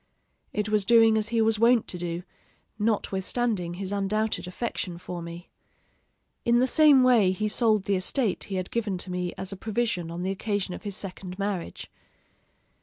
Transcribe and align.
It 0.51 0.67
was 0.67 0.83
doing 0.83 1.15
as 1.15 1.27
he 1.29 1.41
was 1.41 1.59
wont 1.59 1.87
to 1.89 1.97
do, 1.99 2.23
notwithstanding 2.79 3.75
his 3.75 3.91
undoubted 3.91 4.47
affection 4.47 4.97
for 4.97 5.21
me. 5.21 5.51
In 6.43 6.57
the 6.57 6.65
same 6.65 7.03
way 7.03 7.31
he 7.31 7.47
sold 7.47 7.83
the 7.83 7.95
estate 7.97 8.45
he 8.45 8.55
had 8.55 8.71
given 8.71 8.97
to 8.97 9.11
me 9.11 9.31
as 9.37 9.51
a 9.51 9.55
provision 9.55 10.09
on 10.09 10.23
the 10.23 10.31
occasion 10.31 10.73
of 10.73 10.81
his 10.81 10.95
second 10.95 11.37
marriage. 11.37 11.91